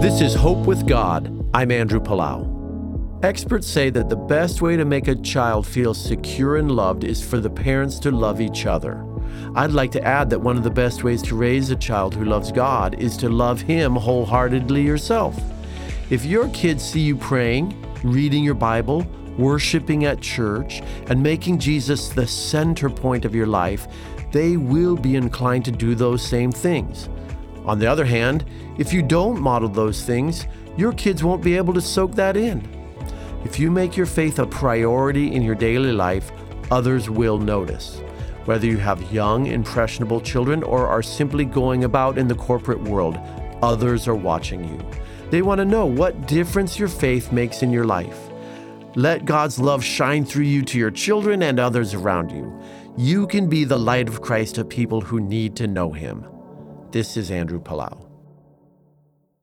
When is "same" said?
26.22-26.52